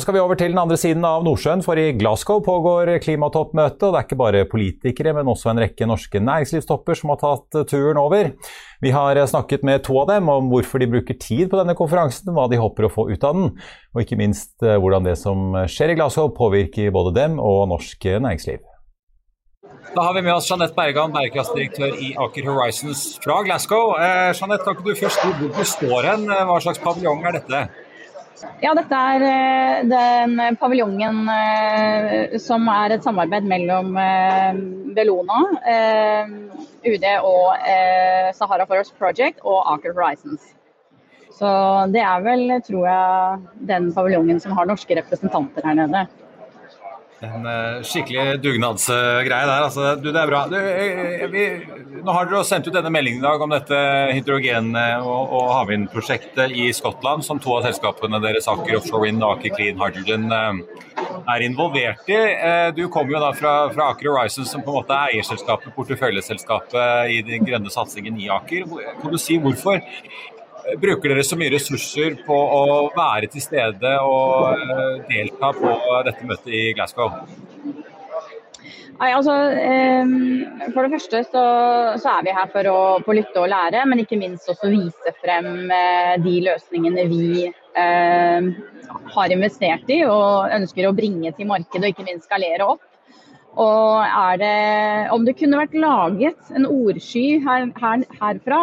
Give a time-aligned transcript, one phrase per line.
[0.00, 3.82] Nå skal vi over til den andre siden av Nordsjøen, for i Glasgow pågår klimatoppmøtet.
[3.84, 7.58] og Det er ikke bare politikere, men også en rekke norske næringslivstopper som har tatt
[7.68, 8.30] turen over.
[8.80, 12.32] Vi har snakket med to av dem om hvorfor de bruker tid på denne konferansen,
[12.32, 13.50] hva de håper å få ut av den,
[13.92, 18.08] og ikke minst eh, hvordan det som skjer i Glasgow påvirker både dem og norsk
[18.24, 18.64] næringsliv.
[19.92, 23.98] Da har vi med oss Jeanette Bergan, bærekraftdirektør i Aker Horizons fra Glasgow.
[24.00, 26.28] Eh, Jeanette, kan ikke du først hvor du står hen?
[26.32, 27.64] Hva slags paviljong er dette?
[28.60, 34.60] Ja, dette er eh, den paviljongen eh, som er et samarbeid mellom eh,
[34.96, 35.40] Bellona,
[36.80, 37.68] UD og
[38.36, 40.54] Sahara Forest Project og Aker Horizons.
[41.36, 41.50] Så
[41.92, 46.06] det er vel, tror jeg, den paviljongen som har norske representanter her nede.
[47.20, 49.64] En uh, skikkelig dugnadsgreie der.
[49.66, 50.46] Altså, du, det er bra.
[50.48, 51.42] Du, eh, vi,
[52.00, 53.80] nå har dere sendt ut denne meldingen i dag om dette
[54.16, 59.34] hydrogen- og, og havvindprosjektet i Skottland, som to av selskapene deres, Aker Offshore Wind og
[59.34, 62.18] Aker Clean Hydrogen, uh, er involvert i.
[62.76, 67.12] Du kommer jo da fra, fra, Aker Horizon, som på en måte er eierselskapet, porteføljeselskapet
[67.12, 68.64] i den grønne satsingen i Aker.
[69.02, 69.82] Kan du si hvorfor
[70.80, 75.76] Bruker dere så mye ressurser på å være til stede og eh, delta på
[76.06, 77.14] dette møtet i Glasgow?
[79.00, 79.32] Nei, altså,
[80.74, 81.44] For det første så,
[82.02, 85.14] så, er vi her for å, få lytte og lære, men ikke minst også vise
[85.22, 88.50] frem eh, de løsningene vi eh,
[89.14, 92.84] har investert i og ønsker å bringe til markedet og ikke minst skalere opp.
[93.60, 94.04] Og
[94.38, 98.60] det, Om det kunne vært laget en ordsky her, her, herfra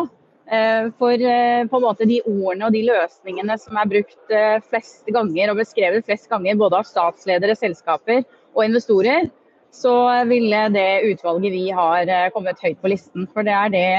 [0.97, 5.09] for eh, på en måte de ordene og de løsningene som er brukt eh, flest
[5.11, 8.23] ganger og beskrevet flest ganger både av statsledere, selskaper
[8.55, 9.27] og investorer,
[9.75, 9.93] så
[10.29, 13.27] ville det utvalget vi har kommet høyt på listen.
[13.35, 13.89] For det er det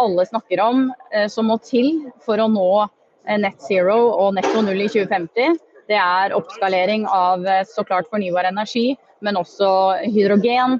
[0.00, 0.86] alle snakker om
[1.28, 2.86] som må til for å nå
[3.42, 5.58] net zero og netto null i 2050.
[5.90, 9.68] Det er oppskalering av så klart fornybar energi, men også
[10.06, 10.78] hydrogen,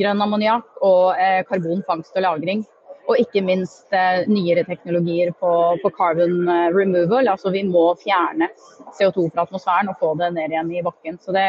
[0.00, 1.20] grønn ammoniakk og
[1.50, 2.64] karbonfangst og -lagring.
[3.10, 7.30] Og ikke minst eh, nyere teknologier på, på, carbon eh, removal.
[7.32, 8.50] Altså vi må fjerne
[8.98, 11.18] CO2 fra atmosfæren og få det ned igjen i bakken.
[11.22, 11.46] Så det,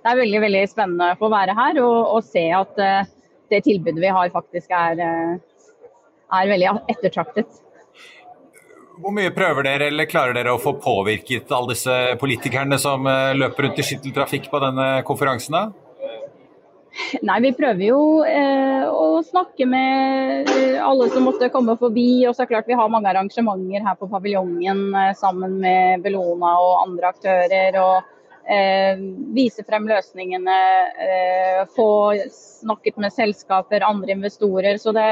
[0.00, 3.12] det er veldig veldig spennende for å være her og, og se at eh,
[3.52, 7.60] det tilbudet vi har faktisk er, er veldig ettertraktet.
[8.94, 13.04] Hvor mye prøver dere eller klarer dere å få påvirket alle disse politikerne som
[13.36, 15.58] løper rundt i skytteltrafikk på denne konferansen?
[15.58, 15.83] da?
[17.26, 22.24] Nei, vi prøver jo eh, å snakke med eh, alle som måtte komme forbi.
[22.28, 26.04] Og så er det klart vi har mange arrangementer her på paviljongen eh, sammen med
[26.04, 27.80] Bellona og andre aktører.
[27.82, 29.02] og eh,
[29.34, 30.58] Vise frem løsningene,
[31.08, 31.90] eh, få
[32.30, 34.78] snakket med selskaper, andre investorer.
[34.78, 35.10] Så det,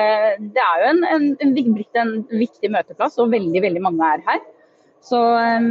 [0.55, 1.55] det er jo en, en, en,
[2.07, 4.45] en viktig møteplass, og veldig, veldig mange er her.
[5.03, 5.71] Så eh,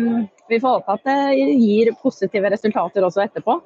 [0.52, 1.22] vi får håpe at det
[1.56, 3.62] gir positive resultater også etterpå.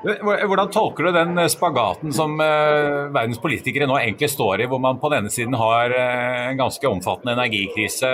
[0.00, 5.00] Hvordan tolker du den spagaten som eh, verdens politikere nå egentlig står i, hvor man
[5.00, 8.08] på den ene siden har eh, en ganske omfattende energikrise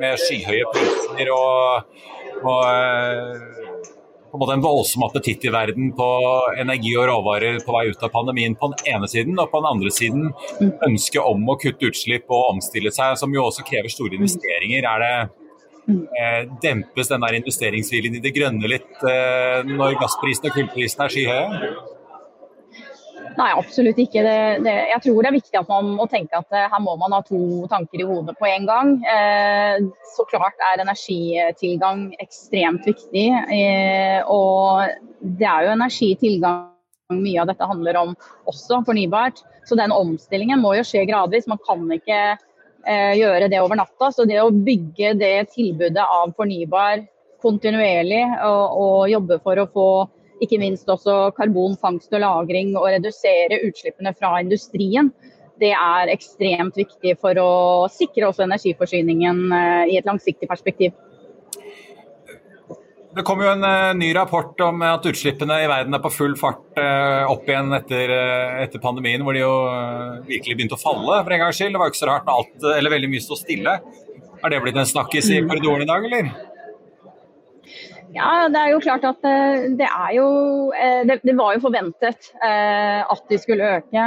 [0.00, 1.98] med skyhøye priser og,
[2.40, 3.60] og eh,
[4.32, 6.08] på en måte en voldsom appetitt i verden på
[6.62, 9.68] energi og råvarer på vei ut av pandemien på den ene siden, og på den
[9.68, 10.30] andre siden
[10.88, 14.88] ønsket om å kutte utslipp og omstille seg, som jo også krever store investeringer.
[14.88, 15.41] Er det Eh,
[16.62, 21.72] dempes den der investeringsviljen i det grønne litt eh, når gassprisen og kullprisene er skyhøye?
[23.32, 24.22] Nei, absolutt ikke.
[24.24, 26.96] Det, det, jeg tror det er viktig at man må tenke at eh, her må
[27.00, 27.40] man ha to
[27.70, 28.92] tanker i hodet på en gang.
[29.08, 33.26] Eh, så klart er energitilgang ekstremt viktig.
[33.56, 34.84] Eh, og
[35.22, 36.68] det er jo energitilgang
[37.12, 38.14] mye av dette handler om
[38.50, 39.42] også fornybart.
[39.68, 41.48] Så den omstillingen må jo skje gradvis.
[41.50, 42.48] Man kan ikke eh,
[42.86, 44.10] gjøre det over natta.
[44.12, 47.04] Så det å bygge det tilbudet av fornybar
[47.42, 49.88] kontinuerlig og, og jobbe for å få
[50.42, 55.12] ikke minst også karbonfangst og -lagring og redusere utslippene fra industrien,
[55.62, 57.50] det er ekstremt viktig for å
[57.92, 60.94] sikre også energiforsyningen eh, i et langsiktig perspektiv.
[63.12, 66.32] Det kom jo en uh, ny rapport om at utslippene i verden er på full
[66.40, 69.52] fart uh, opp igjen etter, uh, etter, pandemien, hvor de jo
[70.30, 71.74] virkelig begynte å falle for en gangs skyld.
[71.74, 73.76] Det var jo ikke så rart når alt, eller veldig mye sto stille.
[74.40, 76.32] Har det blitt en snakkis i korridoren i dag, eller?
[78.16, 79.22] Ja, det er jo klart at
[79.78, 80.26] det er jo
[81.08, 84.02] Det, det var jo forventet at de skulle øke.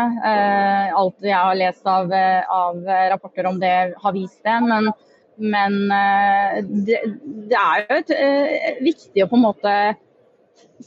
[1.00, 4.60] Alt jeg har lest av, av rapporter om det har vist det.
[4.68, 4.92] men
[5.38, 7.02] men eh, det,
[7.50, 9.76] det er jo et, eh, viktig å på en måte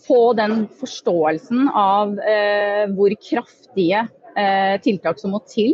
[0.04, 4.06] få den forståelsen av eh, hvor kraftige
[4.84, 5.72] tiltak som må til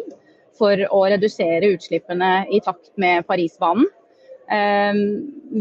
[0.56, 3.85] for å redusere utslippene i takt med Parisbanen.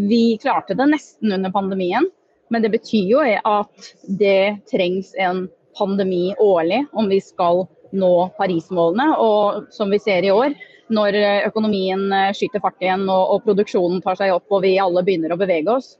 [0.07, 2.07] Vi klarte det nesten under pandemien,
[2.47, 9.09] men det betyr jo at det trengs en pandemi årlig om vi skal nå Parismålene.
[9.19, 10.55] Og som vi ser i år,
[10.91, 14.75] når eh, økonomien eh, skyter fart igjen og, og, produksjonen tar seg opp og vi
[14.81, 15.93] alle begynner å bevege oss,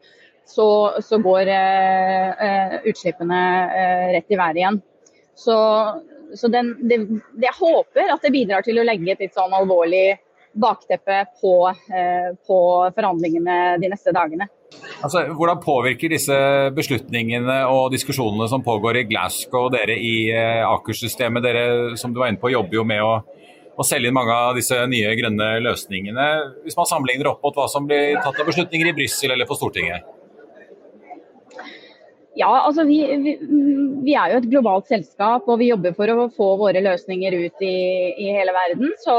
[0.46, 0.68] så,
[1.00, 3.44] så går eh, eh utslippene
[3.78, 4.82] eh, rett i været igjen.
[5.36, 5.56] Så,
[6.36, 7.00] så den, det,
[7.42, 10.20] jeg håper at det bidrar til å legge et litt sånn alvorlig
[10.54, 12.58] bakteppe på, eh, på
[12.94, 14.50] forhandlingene de neste dagene.
[15.06, 16.36] Altså, hvordan påvirker disse
[16.76, 21.46] beslutningene og diskusjonene som pågår i Glasgow og dere i Aker-systemet?
[21.46, 21.66] Dere
[21.98, 23.16] som du var inne på jobber jo med å
[23.74, 26.28] å selge inn mange av disse nye grønne løsningene,
[26.66, 29.58] hvis man sammenligner opp mot hva som blir tatt av beslutninger i Brussel eller på
[29.58, 30.06] Stortinget?
[32.36, 33.34] Ja, altså vi, vi,
[34.02, 37.62] vi, er jo et globalt selskap og vi jobber for å få våre løsninger ut
[37.62, 37.76] i,
[38.26, 38.90] i hele verden.
[39.04, 39.14] Så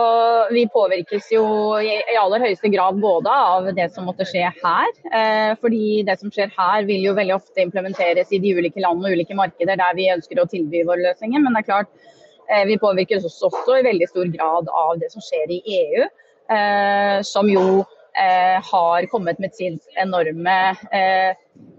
[0.51, 1.45] vi påvirkes jo
[1.79, 4.91] i, i, aller høyeste grad både av det som måtte skje her.
[5.15, 9.07] Eh, fordi det som skjer her vil jo veldig ofte implementeres i de ulike land
[9.07, 11.39] og ulike markeder der vi ønsker å tilby våre løsninger.
[11.39, 11.95] Men det er klart,
[12.67, 16.07] vi påvirkes også, også, i veldig stor grad av det som skjer i EU,
[16.55, 20.57] eh, som jo eh, har kommet med sin enorme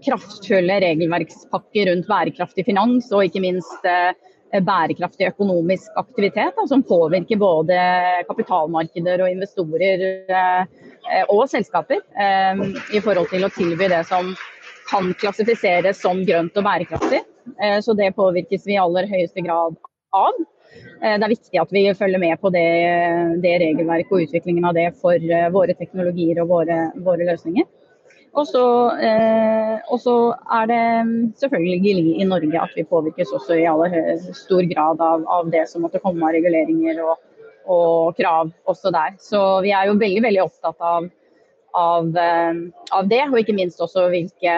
[0.04, 3.86] kraftfulle regelverkspakke rundt bærekraftig finans og ikke minst
[4.66, 7.76] bærekraftig økonomisk aktivitet, som påvirker både
[8.28, 10.04] kapitalmarkeder og investorer
[11.32, 12.00] og selskaper
[12.94, 14.30] i forhold til å tilby det som
[14.88, 17.20] kan klassifiseres som grønt og bærekraftig.
[17.82, 19.76] Så det påvirkes vi i aller høyeste grad
[20.16, 20.46] av.
[21.02, 22.68] Eh, det er viktig at vi følger med på det,
[23.42, 27.66] det regelverket og utviklingen av det for eh, våre teknologier og våre, våre løsninger.
[28.36, 28.64] Og så,
[29.00, 30.80] eh, er det
[31.40, 35.82] selvfølgelig i Norge at vi påvirkes også i aller stor grad av, av det som
[35.82, 37.16] måtte komme av reguleringer og,
[37.64, 39.16] og, krav også der.
[39.20, 41.08] Så vi er jo veldig, veldig opptatt av,
[41.72, 42.12] av,
[42.92, 44.52] av det, og ikke minst også hvilke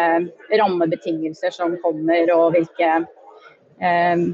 [0.58, 2.90] rammebetingelser som kommer og hvilke
[3.78, 4.26] eh,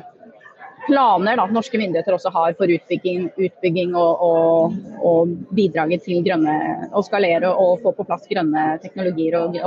[0.86, 6.54] planer da, norske myndigheter også har for utbygging, utbygging og, og, og, bidraget til grønne,
[6.94, 9.58] å skalere og få på plass grønne teknologier og,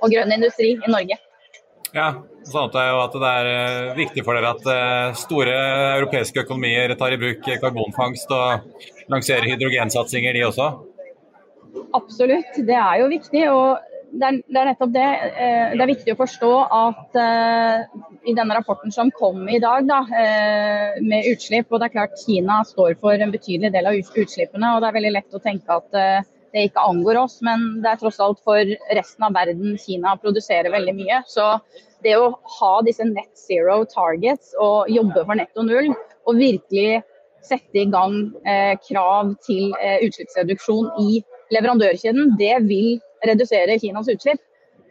[0.00, 1.20] og grønn industri i Norge.
[1.94, 2.08] Ja,
[2.42, 5.54] så antar jeg at det er viktig for dere at eh, store
[6.00, 10.72] europeiske økonomier tar i bruk karbonfangst og lanserer hydrogensatsinger, de også?
[11.94, 13.44] Absolutt, det er jo viktig.
[13.52, 15.06] og det er, det er, nettopp det.
[15.44, 19.88] Eh, det er viktig å forstå at uh, i denne rapporten som kom i dag
[19.88, 23.98] da, uh, med utslipp, og det er klart Kina står for en betydelig del av
[23.98, 24.74] utslippene.
[24.74, 25.98] og Det er veldig lett å tenke at
[26.54, 30.70] det ikke angår oss, men det er tross alt for resten av verden Kina produserer
[30.70, 31.22] veldig mye.
[31.26, 31.48] Så
[32.06, 32.30] det å
[32.60, 35.90] ha disse net zero targets og jobbe for netto null,
[36.24, 37.02] og virkelig
[37.44, 38.30] sette i gang
[38.86, 41.18] krav til utslippsreduksjon i
[41.52, 42.94] leverandørkjeden, det vil
[43.30, 44.42] redusere Kinas utslipp.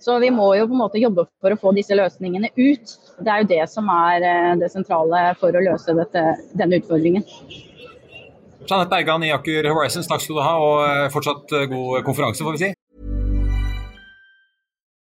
[0.04, 2.96] Så vi må jo på en måte jobbe for å få disse løsningene ut.
[3.24, 6.24] Det er jo det som er eh, det sentrale for å løse dette,
[6.60, 7.24] denne utfordringen.
[8.64, 12.44] Jeanette Bergan i Aker Horizons, takk skal du ha, og eh, fortsatt eh, god konferanse,
[12.44, 12.72] får vi si.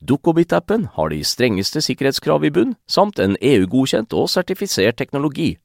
[0.00, 5.56] Dukkobit-appen har de strengeste sikkerhetskrav i bunn, samt en EU-godkjent og sertifisert teknologi.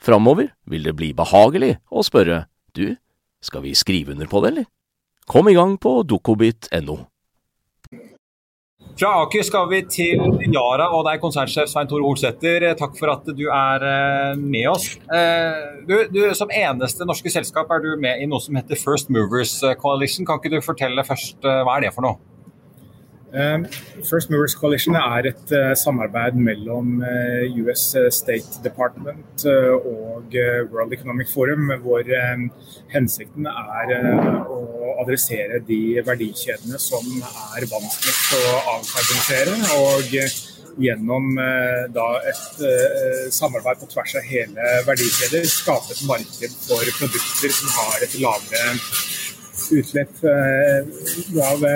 [0.00, 2.44] Framover vil det bli behagelig å spørre
[2.76, 2.96] du,
[3.42, 4.68] skal vi skrive under på det, eller?
[5.30, 6.98] Kom i gang på dukkobit.no.
[9.00, 10.20] Fra Aker skal vi til
[10.52, 12.66] Yara og deg, konsernsjef Svein Tore Olsæter.
[12.76, 14.90] Takk for at du er eh, med oss.
[15.08, 19.08] Eh, du, du, som eneste norske selskap er du med i noe som heter First
[19.14, 20.28] Movers Coalition.
[20.28, 22.20] Kan ikke du fortelle først eh, hva er det for noe?
[23.32, 23.64] Um,
[24.02, 30.34] First Movers Coalition er et uh, samarbeid mellom uh, US State Department og
[30.72, 32.04] World Economic Forum, hvor
[32.92, 33.92] hensikten er
[34.50, 39.56] å adressere de verdikjedene som er vanskeligst å avkarbonisere.
[39.78, 40.16] og
[40.80, 41.34] Gjennom
[41.92, 48.04] da, et samarbeid på tvers av hele verdikjeder skape et marked for produkter som har
[48.06, 48.76] et lavere
[49.80, 50.22] utslipp.
[51.50, 51.66] av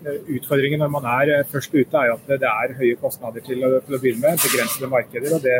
[0.00, 3.74] Utfordringen når man er eh, først ute, er at det er høye kostnader til å,
[3.84, 4.40] til å begynne med.
[4.46, 5.36] Begrensede markeder.
[5.36, 5.58] og det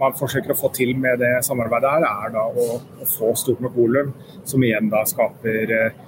[0.00, 3.60] man forsøker å få til med det samarbeidet, her, er da å, å få stort
[3.60, 4.14] nok volum,
[4.48, 6.06] som igjen da skaper eh,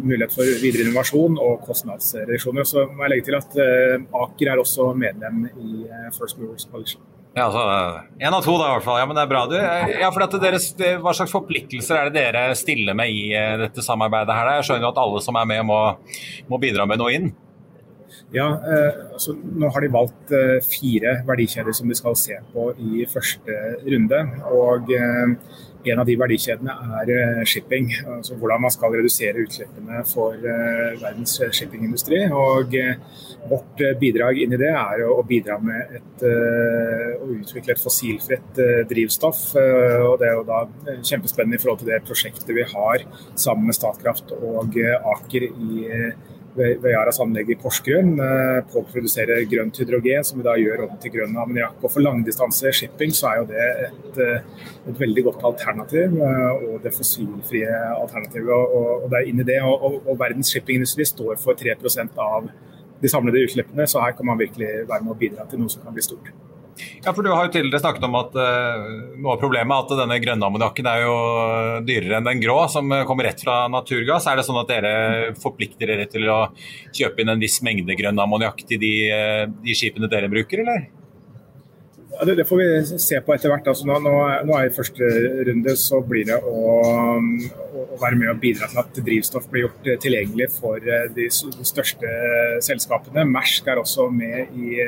[0.00, 2.68] mulighet for videre innovasjon og kostnadsreduksjoner.
[2.68, 6.68] Så må jeg legge til at eh, Aker er også medlem i eh, First Movers
[6.70, 7.02] Coalition.
[7.34, 7.62] Ja, altså,
[8.22, 9.00] En av to, da i hvert fall.
[9.02, 9.44] Ja, men det er bra.
[9.50, 9.56] du.
[9.58, 10.68] Ja, for at deres,
[11.02, 14.36] Hva slags forpliktelser er det dere stiller med i eh, dette samarbeidet?
[14.36, 14.52] her?
[14.60, 15.80] Jeg skjønner jo at alle som er med må,
[16.50, 17.32] må bidra med noe inn?
[18.34, 22.70] Ja, eh, altså, Nå har de valgt eh, fire verdikjeder som de skal se på
[22.78, 24.22] i første runde.
[24.54, 25.34] og eh,
[25.92, 30.94] en av de verdikjedene er eh, shipping, altså hvordan man skal redusere utslippene for uh,
[31.02, 32.24] verdens shippingindustri.
[32.32, 32.78] Og
[33.44, 38.56] Vårt bidrag inn i det er å bidra med et, å utvikle et fossilfritt
[38.88, 39.42] drivstoff.
[39.52, 40.62] og Det er jo da
[41.04, 44.78] kjempespennende i forhold til det prosjektet vi har sammen med Statkraft og
[45.12, 50.46] Aker i ved Yaras anlegg i Porsgrunn eh, på å produsere grønt hydrogen, som vi
[50.46, 51.80] da gjør om til grønn ammoniakk.
[51.82, 56.68] Og For langdistanse shipping så er jo det et, eh, et veldig godt alternativ, eh,
[56.68, 58.54] og det fossilfrie alternativet.
[58.54, 62.50] Og, og det er inn i det, og, og verdens shippingindustri står for 3% av
[63.02, 65.82] de samlede utslippene, så her kan man virkelig være med å bidra til noe som
[65.82, 66.30] kan bli stort.
[67.04, 68.88] Ja, for Du har jo tidligere snakket om at uh,
[69.20, 71.14] noe av problemet er at denne grønne ammoniakken er jo
[71.86, 74.26] dyrere enn den grå, som kommer rett fra naturgass.
[74.30, 74.96] Er det sånn at dere
[75.40, 76.40] forplikter dere til å
[76.94, 80.90] kjøpe inn en viss mengde grønn ammoniakk til de, uh, de, skipene dere bruker, eller?
[82.14, 83.66] Ja, det, det, får vi se på etter hvert.
[83.70, 85.08] Altså, nå, nå, er I første
[85.48, 86.60] runde så blir det å,
[87.18, 92.12] å, være med og bidra til at drivstoff blir gjort tilgjengelig for eh, de største
[92.62, 93.26] selskapene.
[93.26, 94.84] Mersk er også med i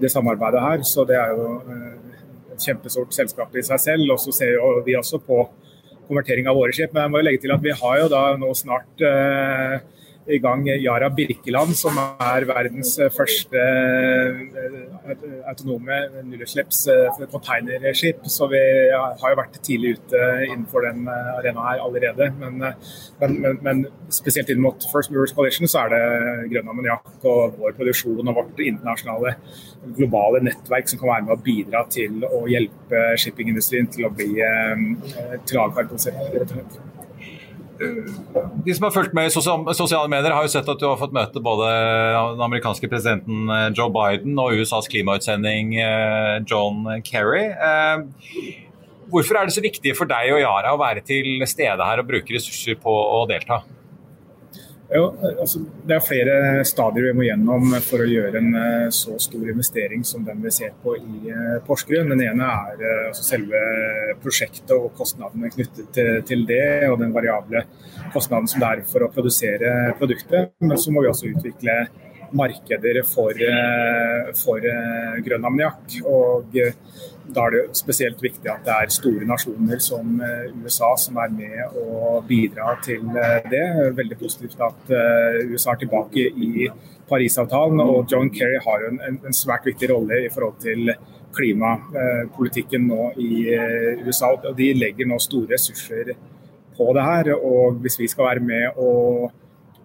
[0.00, 0.84] det samarbeidet her.
[0.86, 2.16] Så det er jo eh,
[2.54, 4.14] et kjempestort selskap i seg selv.
[4.14, 5.44] Og så ser vi også på
[6.08, 6.94] konvertering av våre skip.
[6.94, 9.78] Men jeg må legge til at vi har jo da nå snart eh,
[10.28, 13.62] i gang Yara Birkeland, som er verdens første
[15.48, 18.18] autonome nullutslipps eh.
[18.28, 18.60] Så vi
[18.92, 22.30] har jo vært tidlig ute innenfor den eh, arenaen her allerede.
[22.40, 22.58] Men,
[23.20, 26.02] men, men, men, spesielt inn mot First Movers Coalition så er det
[26.52, 29.34] grønn ammoniakk og vår produksjon og vårt internasjonale
[29.96, 34.30] globale nettverk som kan være med å bidra til å hjelpe shippingindustrien til å bli
[35.48, 36.97] til å avkarbonisere
[37.78, 41.14] de som har fulgt med i sosiale medier, har jo sett at du har fått
[41.14, 41.68] møte både
[42.34, 47.44] den amerikanske presidenten eh, Joe Biden og USAs klimautsending eh, John Kerry.
[47.54, 48.56] Eh,
[49.12, 52.10] hvorfor er det så viktig for deg og Yara å være til stede her og
[52.10, 53.62] bruke ressurser på å delta?
[54.88, 59.18] Jo, altså, det er flere stadier vi må gjennom for å gjøre en uh, så
[59.20, 62.08] stor investering som den vi ser på i uh, Porsgrunn.
[62.14, 63.60] Den ene er uh, altså selve
[64.22, 67.66] prosjektet og kostnadene knyttet til, til, det, og den variable
[68.14, 70.54] kostnaden som det er for å produsere produktet.
[70.64, 71.82] Men så må vi også utvikle
[72.36, 73.40] markeder for,
[74.42, 74.68] for
[75.24, 75.98] grønn ammoniakk.
[76.08, 76.58] Og
[77.28, 80.20] da er det spesielt viktig at det er store nasjoner som
[80.64, 83.04] USA som er med og bidrar til
[83.52, 83.64] det.
[83.98, 84.94] Veldig positivt at
[85.52, 86.68] USA er tilbake i
[87.08, 90.92] Parisavtalen, og John Kerry har en, en svært viktig rolle i forhold til
[91.36, 93.44] klimapolitikken nå i
[94.06, 94.32] USA.
[94.56, 96.14] De legger nå store ressurser
[96.76, 97.32] på det her.
[97.36, 99.30] Og hvis vi skal være med og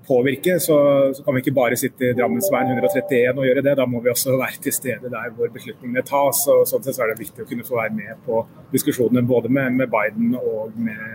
[0.07, 0.77] påvirke, så,
[1.15, 3.75] så kan vi ikke bare sitte i Drammensveien 131 og gjøre det.
[3.79, 6.43] Da må vi også være til stede der hvor beslutningene tas.
[6.51, 8.43] og Sånn sett så er det viktig å kunne få være med på
[8.73, 11.07] diskusjonene både med, med Biden og med,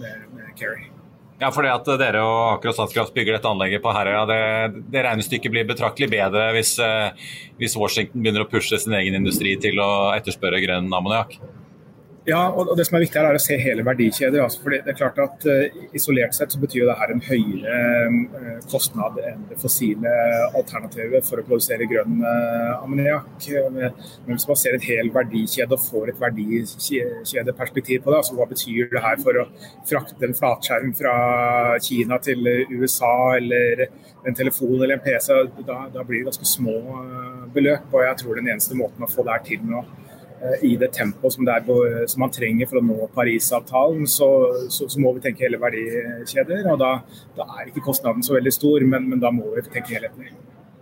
[0.00, 0.90] med, med Kerry.
[1.40, 4.82] Ja, for det at dere og Aker og Statskraft bygger dette anlegget på Herøya, det,
[4.92, 9.54] det regnestykket blir betraktelig bedre hvis, eh, hvis Washington begynner å pushe sin egen industri
[9.62, 11.38] til å etterspørre grønn ammoniakk?
[12.30, 14.42] Ja, og det som er viktig her er å se hele verdikjeder.
[14.44, 17.78] Altså, for det er klart at uh, Isolert sett så betyr det her en høyere
[18.12, 20.12] uh, kostnad enn det fossile
[20.60, 23.48] alternativet for å produsere grønn uh, ammoniakk.
[23.74, 28.46] Men hvis man ser en hel verdikjede og får et verdikjedeperspektiv på det, altså hva
[28.50, 29.46] betyr det her for å
[29.88, 31.16] frakte en flatskjerm fra
[31.82, 32.46] Kina til
[32.76, 33.88] USA eller
[34.28, 35.32] en telefon eller en PC,
[35.66, 36.76] da, da blir det ganske små
[37.54, 37.88] beløp.
[37.90, 40.09] Og jeg tror den eneste måten å få det her til nå Eh,
[40.64, 41.48] i det tempoet som,
[42.08, 44.28] som, man trenger for å nå Parisavtalen, så,
[44.72, 46.70] så, så, må vi tenke hele verdikjeder.
[46.72, 46.92] og Da,
[47.36, 50.32] da er ikke kostnaden så veldig stor, men, men da må vi tenke helhetlig.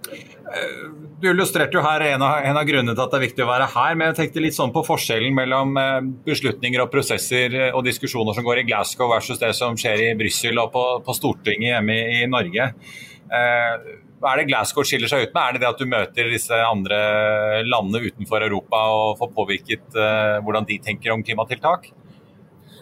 [0.09, 0.89] Eh,
[1.21, 3.51] du illustrerte jo her en av, en av, grunnene til at det er viktig å
[3.51, 7.83] være her, men jeg tenkte litt sånn på forskjellen mellom eh, beslutninger og prosesser og
[7.87, 11.75] diskusjoner som går i Glasgow versus det som skjer i Brussel og på, på Stortinget
[11.75, 12.71] hjemme i, i Norge.
[13.29, 15.43] Eh, hva er det Glasgow skiller seg ut med?
[15.43, 16.99] Er det det at du møter disse andre
[17.67, 21.91] landene utenfor Europa og får påvirket uh, hvordan de tenker om klimatiltak?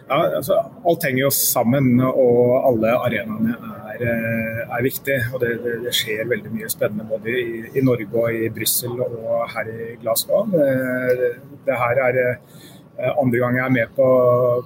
[0.07, 3.57] Ja, altså, Alt henger jo sammen, og alle arenaene
[3.91, 5.17] er, eh, er viktige.
[5.33, 8.95] og det, det, det, skjer veldig mye spennende både i, i Norge og i Brussel
[9.03, 10.47] og her i Glasgow.
[10.53, 11.33] Det,
[11.67, 14.07] det her er eh, andre gang jeg er med på,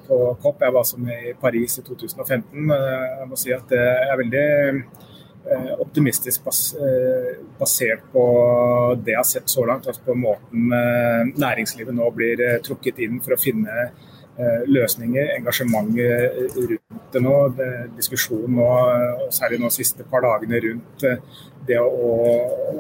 [0.06, 0.62] på COP.
[0.62, 2.76] Jeg var som i Paris i 2015.
[2.78, 5.11] Jeg må si at det er veldig Eh,
[5.82, 6.60] optimistisk bas
[7.60, 8.24] basert på
[9.02, 9.88] det jeg har sett så langt.
[9.88, 13.92] altså på måten eh, næringslivet nå blir trukket inn for å finne
[14.42, 17.34] løsninger, engasjementet rundt det nå.
[17.98, 18.70] Diskusjonen nå,
[19.36, 21.04] særlig nå de siste par dagene rundt
[21.68, 22.14] det å,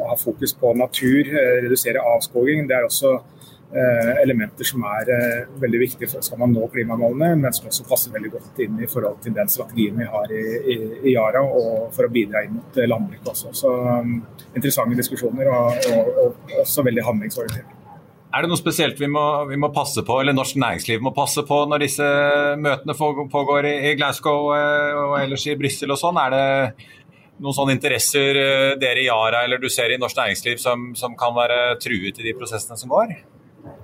[0.07, 1.27] ha fokus på natur,
[1.61, 2.65] redusere avskoging.
[2.69, 7.37] Det er også Eh, elementer som er eh, veldig viktige for skal man nå klimamålene,
[7.39, 10.43] men som også passer veldig godt inn i forhold til den strategien vi har i,
[10.59, 13.53] i, i Yara, og for å bidra inn mot eh, landbruket også.
[13.55, 13.71] Så
[14.51, 17.77] Interessante diskusjoner og, og, og også veldig handlingsorientert.
[18.31, 21.43] Er det noe spesielt vi må, vi må, passe på, eller norsk næringsliv må passe
[21.47, 22.07] på når disse
[22.59, 22.95] møtene
[23.31, 26.19] pågår i, i Glasgow og ellers i Brussel og sånn?
[26.19, 26.45] Er det
[27.43, 28.39] noen sånne interesser
[28.79, 32.27] dere i Yara eller du ser i norsk næringsliv som, som kan være truet i
[32.29, 33.15] de prosessene som går?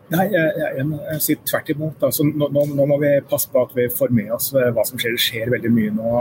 [0.08, 2.04] Nei, jeg, jeg, jeg, sier tvert imot.
[2.08, 4.86] Altså, nå, nå, nå, må vi passe på at vi får med oss eh, hva
[4.88, 5.18] som skjer.
[5.18, 6.12] Det skjer veldig mye nå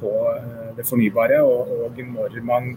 [0.00, 1.42] på eh, det fornybare.
[1.44, 2.70] Og, og når man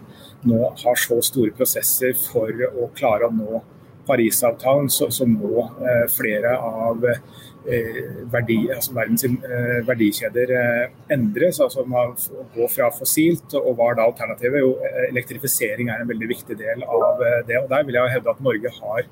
[0.44, 3.62] nå har så store prosesser for å klare å nå
[4.08, 7.98] Parisavtalen, så, så må eh, flere av eh,
[8.32, 10.84] verdi, altså verdens eh, verdikjeder eh,
[11.16, 11.62] endres.
[11.64, 12.12] altså Man
[12.54, 14.60] Gå fra fossilt, og hva er da alternativet?
[14.64, 14.76] Jo,
[15.08, 17.56] elektrifisering er en veldig viktig del av det.
[17.62, 19.08] og Der vil jeg hevde at Norge har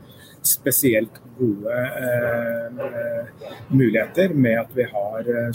[0.46, 3.26] spesielt gode eh,
[3.68, 5.50] muligheter med at vi har eh,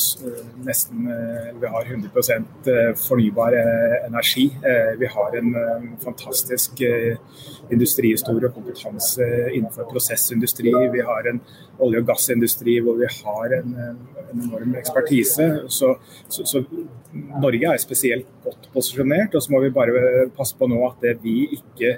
[0.65, 3.55] nesten eh, vi har 100 eh, fornybar
[4.07, 4.49] energi.
[4.97, 5.55] Vi har en
[6.03, 6.81] fantastisk
[7.71, 10.73] industrihistorie og kompetanse innenfor prosessindustri.
[10.93, 11.41] Vi har en
[11.79, 15.49] olje- og gassindustri hvor vi har en, en enorm ekspertise.
[15.67, 15.95] Så,
[16.27, 16.63] så, så,
[17.11, 19.35] Norge er spesielt godt posisjonert.
[19.35, 21.97] Og så må vi bare passe på nå at det vi ikke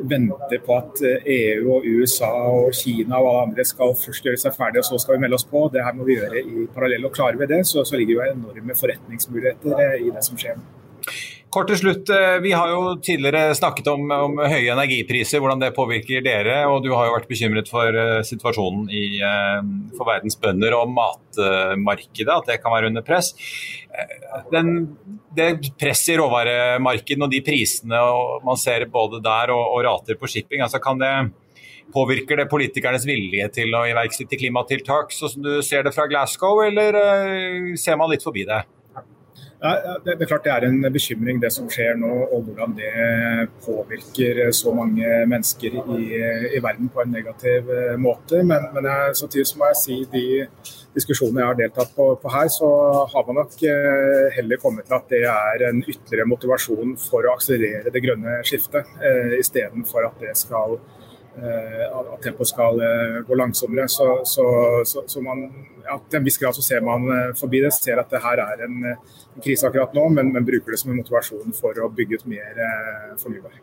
[0.00, 4.24] venter på at EU eh, e og USA og Kina og alle andre skal først
[4.26, 5.66] gjøre seg ferdig, og så skal vi melde oss på.
[5.72, 7.08] Det her må vi gjøre i parallell.
[7.08, 10.60] Og klarer vi det, så, så ligger jo enorme forretningsmuligheter eh, i det som skjer.
[11.52, 15.74] Kort til slutt, eh, Vi har jo tidligere snakket om, om, høye energipriser, hvordan det
[15.76, 16.64] påvirker dere.
[16.64, 19.60] og Du har jo vært bekymret for uh, situasjonen i, uh,
[19.98, 23.34] for verdens bønder og matmarkedet, at det kan være under press.
[24.48, 24.96] Den,
[25.36, 30.16] det presset i råvaremarkedene og de prisene og man ser både der og, og rater
[30.16, 31.14] på shipping, altså kan det
[31.92, 36.62] Påvirker det politikernes vilje til å iverksette klimatiltak, sånn som du ser det fra Glasgow,
[36.64, 36.96] eller
[37.76, 38.62] ser man litt forbi det?
[39.62, 42.92] Det, er klart det er en bekymring det som skjer nå, og hvordan det
[43.62, 46.06] påvirker så mange mennesker i,
[46.56, 48.42] i verden på en negativ eh, måte.
[48.42, 50.24] Men, men jeg, samtidig må jeg si de
[50.96, 52.70] diskusjonene jeg har deltatt på, på, her, så
[53.12, 57.36] har man nok eh, heller kommet til at det er en ytterligere motivasjon for å
[57.36, 60.80] akselerere det grønne skiftet, eh, istedenfor at det skal
[61.40, 63.88] at tempoet skal eh, gå langsommere.
[63.88, 64.44] Så, så,
[64.84, 65.44] så, så man,
[65.86, 68.42] ja, til en viss grad så ser man eh, forbi det, ser at det her
[68.44, 71.90] er en, en krise akkurat nå, men, men, bruker det som en motivasjon for å
[71.92, 72.62] bygge ut mer
[73.22, 73.56] fornybar.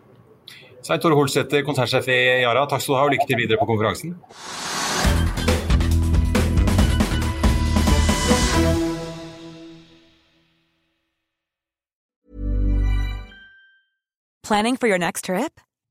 [0.81, 3.69] Svein Tore Holsæter, konsernsjef i Yara, takk skal du ha og lykke til videre på
[3.69, 4.15] konferansen.
[14.49, 15.59] Planning for your next trip?